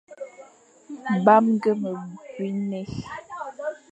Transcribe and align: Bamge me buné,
Bamge 1.25 1.71
me 1.81 1.91
buné, 2.33 2.81